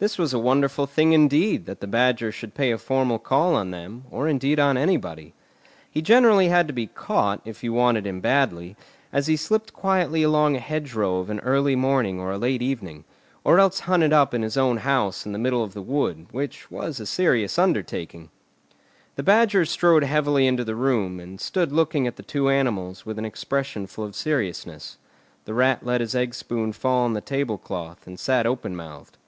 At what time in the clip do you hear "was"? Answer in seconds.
0.18-0.34, 16.72-16.98